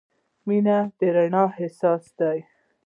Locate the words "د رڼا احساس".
0.97-2.03